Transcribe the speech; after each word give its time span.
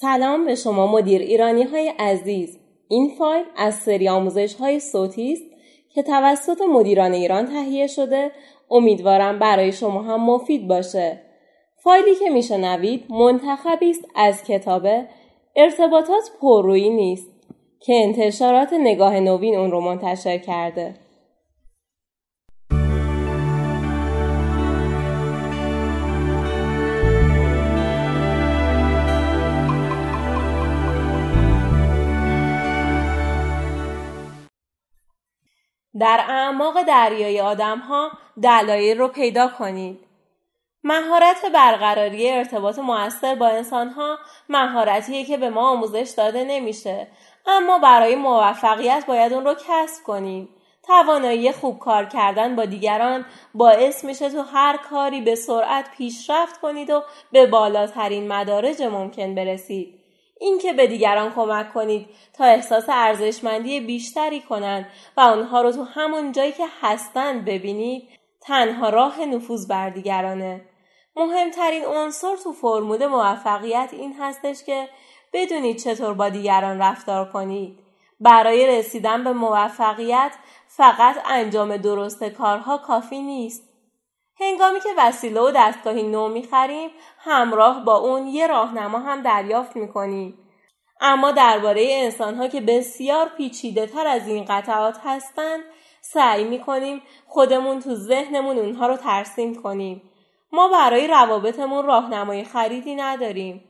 سلام 0.00 0.44
به 0.46 0.54
شما 0.54 0.86
مدیر 0.86 1.20
ایرانی 1.20 1.62
های 1.62 1.88
عزیز. 1.98 2.58
این 2.88 3.10
فایل 3.18 3.44
از 3.56 3.74
سری 3.74 4.08
آموزش 4.08 4.54
های 4.54 4.80
صوتی 4.80 5.32
است 5.32 5.44
که 5.94 6.02
توسط 6.02 6.60
مدیران 6.62 7.12
ایران 7.12 7.46
تهیه 7.46 7.86
شده. 7.86 8.30
امیدوارم 8.70 9.38
برای 9.38 9.72
شما 9.72 10.02
هم 10.02 10.20
مفید 10.20 10.68
باشه. 10.68 11.20
فایلی 11.76 12.14
که 12.14 12.30
میشنوید 12.30 13.04
منتخبی 13.10 13.90
است 13.90 14.04
از 14.14 14.42
کتاب 14.42 14.86
ارتباطات 15.56 16.30
پررویی 16.40 16.90
نیست 16.90 17.28
که 17.80 17.92
انتشارات 18.04 18.72
نگاه 18.72 19.20
نوین 19.20 19.56
اون 19.56 19.70
رو 19.70 19.80
منتشر 19.80 20.38
کرده. 20.38 20.94
در 36.04 36.24
اعماق 36.28 36.82
دریای 36.82 37.40
آدم 37.40 37.78
ها 37.78 38.10
دلایل 38.42 38.98
رو 38.98 39.08
پیدا 39.08 39.48
کنید. 39.48 40.00
مهارت 40.84 41.46
برقراری 41.54 42.30
ارتباط 42.30 42.78
موثر 42.78 43.34
با 43.34 43.46
انسان 43.46 43.88
ها 43.88 44.18
مهارتیه 44.48 45.24
که 45.24 45.36
به 45.36 45.50
ما 45.50 45.70
آموزش 45.70 46.14
داده 46.16 46.44
نمیشه 46.44 47.06
اما 47.46 47.78
برای 47.78 48.14
موفقیت 48.16 49.04
باید 49.08 49.32
اون 49.32 49.44
رو 49.44 49.54
کسب 49.54 50.04
کنیم. 50.04 50.48
توانایی 50.82 51.52
خوب 51.52 51.78
کار 51.78 52.04
کردن 52.04 52.56
با 52.56 52.64
دیگران 52.64 53.24
باعث 53.54 54.04
میشه 54.04 54.30
تو 54.30 54.42
هر 54.42 54.76
کاری 54.76 55.20
به 55.20 55.34
سرعت 55.34 55.90
پیشرفت 55.96 56.60
کنید 56.60 56.90
و 56.90 57.02
به 57.32 57.46
بالاترین 57.46 58.32
مدارج 58.32 58.82
ممکن 58.82 59.34
برسید. 59.34 60.03
اینکه 60.40 60.72
به 60.72 60.86
دیگران 60.86 61.32
کمک 61.32 61.72
کنید 61.72 62.06
تا 62.32 62.44
احساس 62.44 62.84
ارزشمندی 62.88 63.80
بیشتری 63.80 64.40
کنند 64.40 64.86
و 65.16 65.20
آنها 65.20 65.62
رو 65.62 65.72
تو 65.72 65.82
همون 65.84 66.32
جایی 66.32 66.52
که 66.52 66.66
هستند 66.80 67.44
ببینید 67.44 68.08
تنها 68.40 68.88
راه 68.88 69.24
نفوذ 69.24 69.66
بر 69.66 69.90
دیگرانه. 69.90 70.64
مهمترین 71.16 71.84
عنصر 71.84 72.36
تو 72.36 72.52
فرمول 72.52 73.06
موفقیت 73.06 73.88
این 73.92 74.14
هستش 74.20 74.64
که 74.64 74.88
بدونید 75.32 75.76
چطور 75.76 76.14
با 76.14 76.28
دیگران 76.28 76.78
رفتار 76.78 77.32
کنید. 77.32 77.78
برای 78.20 78.66
رسیدن 78.78 79.24
به 79.24 79.32
موفقیت 79.32 80.32
فقط 80.66 81.16
انجام 81.26 81.76
درست 81.76 82.24
کارها 82.24 82.78
کافی 82.78 83.22
نیست. 83.22 83.73
هنگامی 84.40 84.80
که 84.80 84.88
وسیله 84.98 85.40
و 85.40 85.52
دستگاهی 85.56 86.02
نو 86.02 86.28
می‌خریم 86.28 86.90
همراه 87.18 87.84
با 87.84 87.96
اون 87.96 88.26
یه 88.26 88.46
راهنما 88.46 88.98
هم 88.98 89.22
دریافت 89.22 89.76
می‌کنیم. 89.76 90.38
اما 91.00 91.32
درباره 91.32 91.88
انسانها 91.90 92.48
که 92.48 92.60
بسیار 92.60 93.28
پیچیده 93.36 93.86
تر 93.86 94.06
از 94.06 94.28
این 94.28 94.44
قطعات 94.44 94.98
هستند 95.04 95.60
سعی 96.00 96.44
می‌کنیم 96.44 97.02
خودمون 97.26 97.80
تو 97.80 97.94
ذهنمون 97.94 98.58
اونها 98.58 98.86
رو 98.86 98.96
ترسیم 98.96 99.62
کنیم. 99.62 100.02
ما 100.52 100.68
برای 100.68 101.06
روابطمون 101.06 101.86
راهنمای 101.86 102.44
خریدی 102.44 102.94
نداریم. 102.94 103.64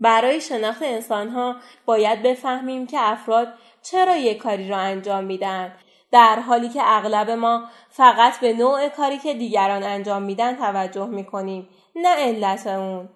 برای 0.00 0.40
شناخت 0.40 0.82
انسانها 0.82 1.56
باید 1.86 2.22
بفهمیم 2.22 2.86
که 2.86 2.96
افراد 3.00 3.48
چرا 3.82 4.16
یک 4.16 4.38
کاری 4.38 4.68
را 4.68 4.76
انجام 4.76 5.24
میدن. 5.24 5.76
در 6.14 6.40
حالی 6.40 6.68
که 6.68 6.80
اغلب 6.82 7.30
ما 7.30 7.62
فقط 7.90 8.40
به 8.40 8.52
نوع 8.52 8.88
کاری 8.88 9.18
که 9.18 9.34
دیگران 9.34 9.82
انجام 9.82 10.22
میدن 10.22 10.56
توجه 10.56 11.06
می‌کنیم 11.06 11.68
نه 11.96 12.08
علت 12.08 12.66
اون. 12.66 13.08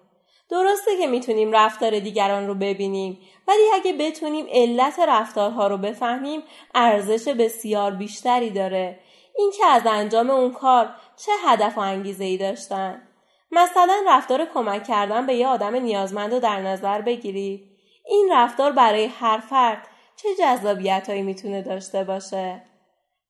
درسته 0.49 0.97
که 0.97 1.07
می‌تونیم 1.07 1.51
رفتار 1.51 1.99
دیگران 1.99 2.47
رو 2.47 2.55
ببینیم 2.55 3.17
ولی 3.47 3.63
اگه 3.73 3.93
بتونیم 3.93 4.45
علت 4.51 4.99
رفتارها 5.07 5.67
رو 5.67 5.77
بفهمیم 5.77 6.43
ارزش 6.75 7.27
بسیار 7.27 7.91
بیشتری 7.91 8.49
داره. 8.49 8.99
این 9.37 9.51
که 9.57 9.65
از 9.65 9.81
انجام 9.85 10.29
اون 10.29 10.51
کار 10.51 10.89
چه 11.17 11.31
هدف 11.45 11.77
و 11.77 11.81
انگیزه 11.81 12.23
ای 12.23 12.37
داشتن. 12.37 13.01
مثلا 13.51 13.95
رفتار 14.07 14.45
کمک 14.53 14.83
کردن 14.83 15.25
به 15.25 15.35
یه 15.35 15.47
آدم 15.47 15.75
نیازمند 15.75 16.33
رو 16.33 16.39
در 16.39 16.61
نظر 16.61 17.01
بگیرید 17.01 17.63
این 18.05 18.29
رفتار 18.31 18.71
برای 18.71 19.05
هر 19.05 19.37
فرد 19.37 19.87
چه 20.15 20.29
جذابیت 20.39 21.09
می‌تونه 21.09 21.61
داشته 21.61 22.03
باشه؟ 22.03 22.68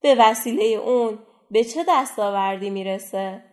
به 0.02 0.16
وسیله 0.20 0.64
اون 0.64 1.20
به 1.52 1.64
چه 1.64 1.86
دستاوردی 1.88 2.70
می‌رسه؟ 2.70 3.44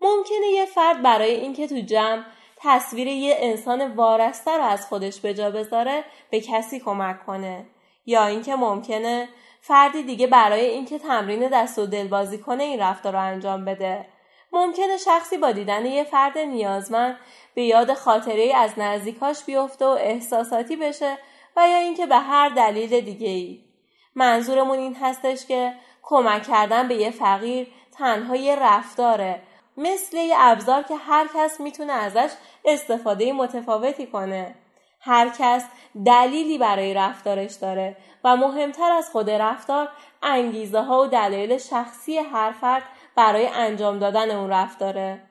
ممکنه 0.00 0.46
یه 0.46 0.66
فرد 0.66 1.02
برای 1.02 1.30
اینکه 1.30 1.68
تو 1.68 1.80
جمع 1.80 2.24
تصویر 2.56 3.06
یه 3.06 3.36
انسان 3.38 3.94
وارسته 3.94 4.56
رو 4.56 4.62
از 4.62 4.86
خودش 4.86 5.20
به 5.20 5.34
جا 5.34 5.50
بذاره 5.50 6.04
به 6.30 6.40
کسی 6.40 6.80
کمک 6.80 7.26
کنه. 7.26 7.66
یا 8.06 8.26
اینکه 8.26 8.56
ممکنه 8.56 9.28
فردی 9.60 10.02
دیگه 10.02 10.26
برای 10.26 10.66
اینکه 10.66 10.98
تمرین 10.98 11.48
دست 11.48 11.78
و 11.78 11.86
دلبازی 11.86 12.38
کنه 12.38 12.62
این 12.62 12.80
رفتار 12.80 13.12
رو 13.12 13.20
انجام 13.20 13.64
بده. 13.64 14.06
ممکنه 14.52 14.96
شخصی 14.96 15.38
با 15.38 15.52
دیدن 15.52 15.86
یه 15.86 16.04
فرد 16.04 16.38
نیازمند 16.38 17.16
به 17.54 17.62
یاد 17.62 17.94
خاطره 17.94 18.52
از 18.56 18.72
نزدیکاش 18.76 19.44
بیفته 19.44 19.84
و 19.84 19.88
احساساتی 19.88 20.76
بشه 20.76 21.18
و 21.56 21.68
یا 21.68 21.76
اینکه 21.76 22.06
به 22.06 22.16
هر 22.16 22.48
دلیل 22.48 23.00
دیگه 23.00 23.28
ای 23.28 23.69
منظورمون 24.14 24.78
این 24.78 24.96
هستش 25.00 25.46
که 25.46 25.74
کمک 26.02 26.42
کردن 26.42 26.88
به 26.88 26.94
یه 26.94 27.10
فقیر 27.10 27.66
تنها 27.92 28.36
یه 28.36 28.56
رفتاره. 28.56 29.42
مثل 29.76 30.16
یه 30.16 30.34
ابزار 30.38 30.82
که 30.82 30.96
هر 30.96 31.28
کس 31.34 31.60
می‌تونه 31.60 31.92
ازش 31.92 32.30
استفاده 32.64 33.32
متفاوتی 33.32 34.06
کنه. 34.06 34.54
هر 35.00 35.28
کس 35.38 35.64
دلیلی 36.06 36.58
برای 36.58 36.94
رفتارش 36.94 37.54
داره 37.54 37.96
و 38.24 38.36
مهمتر 38.36 38.92
از 38.92 39.10
خود 39.10 39.30
رفتار 39.30 39.88
انگیزه 40.22 40.80
ها 40.80 41.02
و 41.02 41.06
دلایل 41.06 41.58
شخصی 41.58 42.18
هر 42.18 42.52
فرد 42.52 42.82
برای 43.16 43.46
انجام 43.46 43.98
دادن 43.98 44.30
اون 44.30 44.50
رفتاره. 44.50 45.22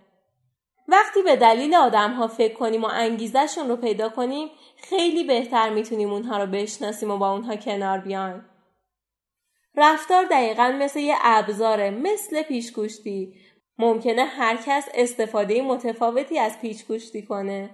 وقتی 0.87 1.21
به 1.21 1.35
دلیل 1.35 1.75
آدم 1.75 2.13
ها 2.13 2.27
فکر 2.27 2.53
کنیم 2.53 2.83
و 2.83 2.87
انگیزشون 2.91 3.69
رو 3.69 3.75
پیدا 3.75 4.09
کنیم 4.09 4.49
خیلی 4.77 5.23
بهتر 5.23 5.69
می‌تونیم 5.69 6.13
اونها 6.13 6.37
رو 6.37 6.45
بشناسیم 6.45 7.11
و 7.11 7.17
با 7.17 7.31
اونها 7.31 7.55
کنار 7.55 7.97
بیایم. 7.97 8.48
رفتار 9.81 10.25
دقیقا 10.25 10.75
مثل 10.79 10.99
یه 10.99 11.15
ابزاره 11.21 11.89
مثل 11.89 12.41
پیشگوشتی. 12.41 13.33
ممکنه 13.77 14.25
هر 14.25 14.55
کس 14.65 14.89
استفاده 14.93 15.61
متفاوتی 15.61 16.39
از 16.39 16.61
پیشگوشتی 16.61 17.21
کنه. 17.25 17.69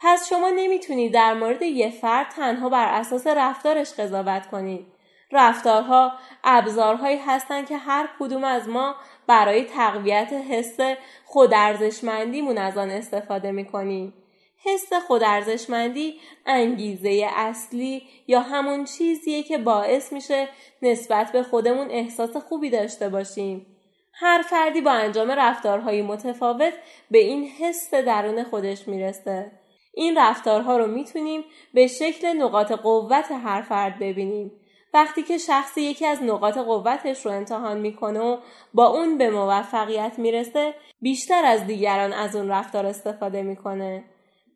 پس 0.00 0.28
شما 0.28 0.50
نمی‌تونید 0.50 1.14
در 1.14 1.34
مورد 1.34 1.62
یه 1.62 1.90
فرد 1.90 2.28
تنها 2.28 2.68
بر 2.68 3.00
اساس 3.00 3.26
رفتارش 3.26 3.92
قضاوت 3.92 4.46
کنید. 4.46 4.86
رفتارها 5.32 6.12
ابزارهایی 6.44 7.18
هستند 7.18 7.68
که 7.68 7.76
هر 7.76 8.08
کدوم 8.18 8.44
از 8.44 8.68
ما 8.68 8.94
برای 9.26 9.64
تقویت 9.64 10.32
حس 10.32 10.76
خودارزشمندیمون 11.24 12.58
از 12.58 12.78
آن 12.78 12.90
استفاده 12.90 13.52
می‌کنیم. 13.52 14.14
حس 14.64 14.92
خودارزشمندی 14.92 16.20
انگیزه 16.46 17.28
اصلی 17.36 18.02
یا 18.26 18.40
همون 18.40 18.84
چیزیه 18.84 19.42
که 19.42 19.58
باعث 19.58 20.12
میشه 20.12 20.48
نسبت 20.82 21.32
به 21.32 21.42
خودمون 21.42 21.90
احساس 21.90 22.36
خوبی 22.36 22.70
داشته 22.70 23.08
باشیم. 23.08 23.66
هر 24.12 24.42
فردی 24.42 24.80
با 24.80 24.90
انجام 24.90 25.30
رفتارهای 25.30 26.02
متفاوت 26.02 26.72
به 27.10 27.18
این 27.18 27.44
حس 27.44 27.94
درون 27.94 28.44
خودش 28.44 28.88
می‌رسه. 28.88 29.52
این 29.94 30.18
رفتارها 30.18 30.76
رو 30.76 30.86
می‌تونیم 30.86 31.44
به 31.74 31.86
شکل 31.86 32.28
نقاط 32.28 32.72
قوت 32.72 33.32
هر 33.32 33.62
فرد 33.62 33.98
ببینیم. 33.98 34.52
وقتی 34.94 35.22
که 35.22 35.38
شخصی 35.38 35.80
یکی 35.80 36.06
از 36.06 36.22
نقاط 36.22 36.58
قوتش 36.58 37.26
رو 37.26 37.32
امتحان 37.32 37.78
می‌کنه 37.78 38.20
و 38.20 38.36
با 38.74 38.86
اون 38.86 39.18
به 39.18 39.30
موفقیت 39.30 40.12
می‌رسه 40.18 40.74
بیشتر 41.00 41.44
از 41.44 41.66
دیگران 41.66 42.12
از 42.12 42.36
اون 42.36 42.48
رفتار 42.48 42.86
استفاده 42.86 43.42
می‌کنه. 43.42 44.04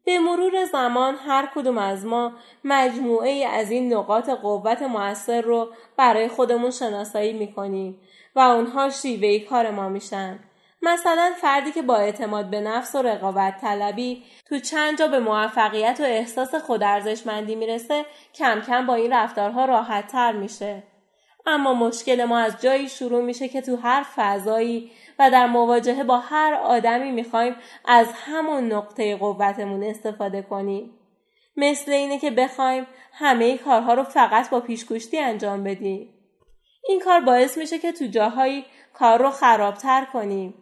به 0.05 0.19
مرور 0.19 0.65
زمان 0.65 1.15
هر 1.15 1.49
کدوم 1.55 1.79
از 1.79 2.07
ما 2.07 2.33
مجموعه 2.65 3.31
ای 3.31 3.45
از 3.45 3.71
این 3.71 3.95
نقاط 3.95 4.31
قوت 4.31 4.83
موثر 4.83 5.41
رو 5.41 5.69
برای 5.97 6.29
خودمون 6.29 6.71
شناسایی 6.71 7.33
می‌کنیم 7.33 8.01
و 8.37 8.41
اونها 8.41 8.91
شیوه 8.91 9.39
کار 9.39 9.71
ما 9.71 9.89
میشن. 9.89 10.39
مثلا 10.83 11.33
فردی 11.41 11.73
که 11.73 11.83
با 11.83 11.97
اعتماد 11.97 12.51
به 12.51 12.61
نفس 12.61 12.95
و 12.95 13.03
رقابت 13.03 13.61
طلبی 13.61 14.23
تو 14.49 14.59
چند 14.59 14.99
جا 14.99 15.09
به 15.09 15.19
موفقیت 15.19 15.97
و 16.01 16.03
احساس 16.03 16.55
خودارزشمندی 16.55 17.55
می‌رسه 17.55 18.05
کم 18.35 18.61
کم 18.61 18.87
با 18.87 18.95
این 18.95 19.13
رفتارها 19.13 19.65
راحت 19.65 20.07
تر 20.07 20.33
میشه. 20.33 20.83
اما 21.47 21.75
مشکل 21.75 22.25
ما 22.25 22.39
از 22.39 22.63
جایی 22.63 22.89
شروع 22.89 23.23
میشه 23.23 23.49
که 23.49 23.61
تو 23.61 23.77
هر 23.77 24.07
فضایی 24.17 24.91
و 25.19 25.31
در 25.31 25.47
مواجهه 25.47 26.05
با 26.05 26.19
هر 26.19 26.55
آدمی 26.55 27.11
می‌خوایم 27.11 27.57
از 27.85 28.07
همون 28.13 28.73
نقطه 28.73 29.17
قوتمون 29.17 29.83
استفاده 29.83 30.43
کنیم. 30.43 30.91
مثل 31.57 31.93
اینه 31.93 32.19
که 32.19 32.31
بخوایم 32.31 32.87
همه 33.13 33.59
کارها 33.59 33.95
رو 33.95 34.03
فقط 34.03 34.51
با 34.51 34.61
پیشگوشتی 34.61 35.19
انجام 35.19 35.65
بدیم. 35.65 36.09
این 36.89 37.01
کار 37.01 37.21
باعث 37.21 37.59
میشه 37.59 37.79
که 37.79 37.93
تو 37.93 38.07
جاهایی 38.07 38.65
کار 38.95 39.23
رو 39.23 39.31
خرابتر 39.31 40.05
کنیم. 40.13 40.55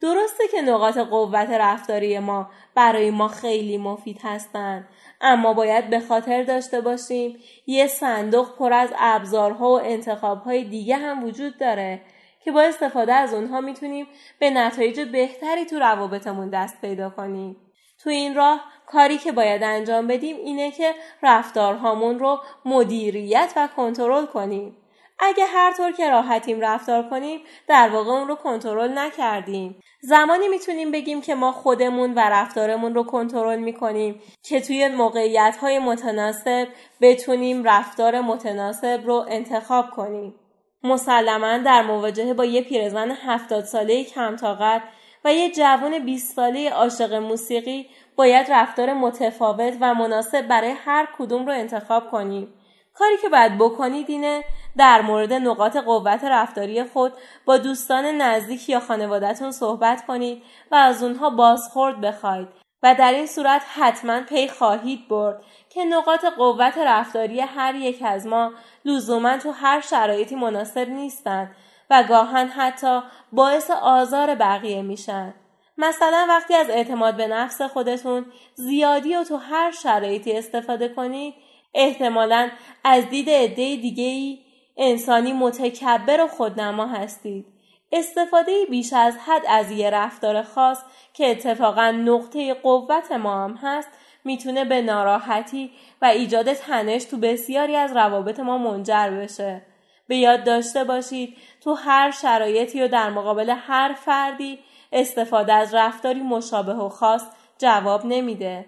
درسته 0.00 0.48
که 0.48 0.62
نقاط 0.62 0.98
قوت 0.98 1.50
رفتاری 1.50 2.18
ما 2.18 2.50
برای 2.74 3.10
ما 3.10 3.28
خیلی 3.28 3.78
مفید 3.78 4.20
هستند 4.22 4.88
اما 5.20 5.54
باید 5.54 5.90
به 5.90 6.00
خاطر 6.00 6.42
داشته 6.42 6.80
باشیم 6.80 7.38
یه 7.66 7.86
صندوق 7.86 8.56
پر 8.58 8.72
از 8.72 8.90
ابزارها 8.98 9.70
و 9.70 9.80
انتخابهای 9.80 10.64
دیگه 10.64 10.96
هم 10.96 11.24
وجود 11.24 11.58
داره 11.58 12.00
که 12.44 12.52
با 12.52 12.62
استفاده 12.62 13.12
از 13.12 13.34
اونها 13.34 13.60
می‌تونیم 13.60 14.06
به 14.38 14.50
نتایج 14.50 15.00
بهتری 15.00 15.64
تو 15.64 15.78
روابطمون 15.78 16.50
دست 16.50 16.80
پیدا 16.80 17.10
کنیم. 17.10 17.56
تو 18.02 18.10
این 18.10 18.34
راه 18.34 18.64
کاری 18.86 19.18
که 19.18 19.32
باید 19.32 19.62
انجام 19.62 20.06
بدیم 20.06 20.36
اینه 20.36 20.70
که 20.70 20.94
رفتارهامون 21.22 22.18
رو 22.18 22.40
مدیریت 22.64 23.52
و 23.56 23.68
کنترل 23.76 24.26
کنیم. 24.26 24.76
اگه 25.20 25.44
هر 25.46 25.72
طور 25.72 25.92
که 25.92 26.10
راحتیم 26.10 26.60
رفتار 26.60 27.08
کنیم 27.10 27.40
در 27.68 27.88
واقع 27.88 28.10
اون 28.10 28.28
رو 28.28 28.34
کنترل 28.34 28.98
نکردیم 28.98 29.80
زمانی 30.00 30.48
می‌تونیم 30.48 30.90
بگیم 30.90 31.20
که 31.20 31.34
ما 31.34 31.52
خودمون 31.52 32.14
و 32.14 32.18
رفتارمون 32.18 32.94
رو 32.94 33.02
کنترل 33.02 33.58
می‌کنیم 33.58 34.20
که 34.42 34.60
توی 34.60 34.88
موقعیت 34.88 35.56
های 35.60 35.78
متناسب 35.78 36.68
بتونیم 37.00 37.64
رفتار 37.64 38.20
متناسب 38.20 39.00
رو 39.04 39.24
انتخاب 39.28 39.90
کنیم 39.90 40.34
مسلما 40.82 41.58
در 41.58 41.82
مواجهه 41.82 42.34
با 42.34 42.44
یه 42.44 42.62
پیرزن 42.62 43.10
هفتاد 43.10 43.64
ساله 43.64 44.04
کم 44.04 44.36
طاقت 44.36 44.82
و 45.24 45.34
یه 45.34 45.52
جوان 45.52 45.98
20 45.98 46.36
ساله 46.36 46.70
عاشق 46.70 47.14
موسیقی 47.14 47.86
باید 48.16 48.46
رفتار 48.50 48.92
متفاوت 48.92 49.76
و 49.80 49.94
مناسب 49.94 50.48
برای 50.48 50.70
هر 50.70 51.08
کدوم 51.18 51.46
رو 51.46 51.52
انتخاب 51.52 52.10
کنیم. 52.10 52.54
کاری 52.94 53.16
که 53.22 53.28
باید 53.28 53.58
بکنید 53.58 54.10
اینه 54.10 54.44
در 54.76 55.02
مورد 55.02 55.32
نقاط 55.32 55.76
قوت 55.76 56.24
رفتاری 56.24 56.84
خود 56.84 57.12
با 57.44 57.56
دوستان 57.56 58.04
نزدیک 58.04 58.68
یا 58.68 58.80
خانوادهتون 58.80 59.50
صحبت 59.50 60.06
کنید 60.06 60.42
و 60.70 60.74
از 60.74 61.02
اونها 61.02 61.30
بازخورد 61.30 62.00
بخواید 62.00 62.48
و 62.82 62.94
در 62.94 63.12
این 63.12 63.26
صورت 63.26 63.62
حتما 63.74 64.20
پی 64.20 64.48
خواهید 64.48 65.08
برد 65.08 65.42
که 65.68 65.84
نقاط 65.84 66.24
قوت 66.24 66.78
رفتاری 66.78 67.40
هر 67.40 67.74
یک 67.74 68.02
از 68.02 68.26
ما 68.26 68.52
لزوما 68.84 69.36
تو 69.36 69.50
هر 69.50 69.80
شرایطی 69.80 70.36
مناسب 70.36 70.88
نیستند 70.88 71.56
و 71.90 72.04
گاهن 72.08 72.46
حتی 72.48 73.00
باعث 73.32 73.70
آزار 73.70 74.34
بقیه 74.34 74.82
میشن. 74.82 75.34
مثلا 75.78 76.26
وقتی 76.28 76.54
از 76.54 76.70
اعتماد 76.70 77.16
به 77.16 77.26
نفس 77.26 77.62
خودتون 77.62 78.26
زیادی 78.54 79.16
و 79.16 79.24
تو 79.24 79.36
هر 79.36 79.70
شرایطی 79.70 80.38
استفاده 80.38 80.88
کنید 80.88 81.34
احتمالا 81.74 82.50
از 82.84 83.08
دید 83.08 83.30
عده 83.30 83.76
دیگه 83.76 84.04
ای 84.04 84.38
انسانی 84.76 85.32
متکبر 85.32 86.24
و 86.24 86.26
خودنما 86.26 86.86
هستید. 86.86 87.46
استفاده 87.92 88.64
بیش 88.70 88.92
از 88.92 89.18
حد 89.18 89.42
از 89.48 89.70
یه 89.70 89.90
رفتار 89.90 90.42
خاص 90.42 90.78
که 91.14 91.30
اتفاقا 91.30 91.90
نقطه 91.90 92.54
قوت 92.54 93.12
ما 93.12 93.44
هم 93.44 93.58
هست 93.62 93.88
می‌تونه 94.24 94.64
به 94.64 94.82
ناراحتی 94.82 95.70
و 96.02 96.04
ایجاد 96.04 96.52
تنش 96.52 97.04
تو 97.04 97.16
بسیاری 97.16 97.76
از 97.76 97.96
روابط 97.96 98.40
ما 98.40 98.58
منجر 98.58 99.10
بشه. 99.10 99.62
به 100.08 100.16
یاد 100.16 100.44
داشته 100.44 100.84
باشید 100.84 101.36
تو 101.60 101.74
هر 101.74 102.10
شرایطی 102.10 102.82
و 102.82 102.88
در 102.88 103.10
مقابل 103.10 103.54
هر 103.58 103.92
فردی 103.92 104.58
استفاده 104.92 105.52
از 105.52 105.74
رفتاری 105.74 106.20
مشابه 106.20 106.74
و 106.74 106.88
خاص 106.88 107.22
جواب 107.58 108.06
نمیده. 108.06 108.64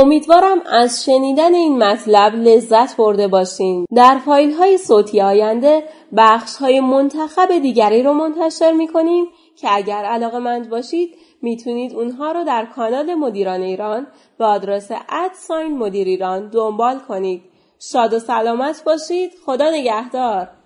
امیدوارم 0.00 0.58
از 0.66 1.04
شنیدن 1.04 1.54
این 1.54 1.78
مطلب 1.78 2.34
لذت 2.34 2.96
برده 2.96 3.28
باشین. 3.28 3.86
در 3.94 4.18
فایل 4.24 4.52
های 4.52 4.78
صوتی 4.78 5.20
آینده 5.20 5.82
بخش 6.16 6.56
های 6.56 6.80
منتخب 6.80 7.58
دیگری 7.58 8.02
رو 8.02 8.12
منتشر 8.12 8.72
می 8.72 8.88
کنیم 8.88 9.26
که 9.56 9.68
اگر 9.70 10.04
علاقه 10.04 10.38
مند 10.38 10.70
باشید 10.70 11.14
می‌تونید 11.42 11.94
اونها 11.94 12.32
رو 12.32 12.44
در 12.44 12.66
کانال 12.66 13.14
مدیران 13.14 13.62
ایران 13.62 14.06
به 14.38 14.44
آدرس 14.44 14.90
ادساین 15.08 15.78
مدیر 15.78 16.06
ایران 16.06 16.48
دنبال 16.48 16.98
کنید. 16.98 17.42
شاد 17.92 18.14
و 18.14 18.18
سلامت 18.18 18.84
باشید. 18.84 19.30
خدا 19.46 19.70
نگهدار. 19.70 20.57